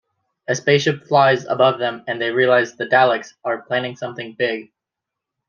[0.47, 4.71] A spaceship flies above them and they realise the Daleks are planning something big.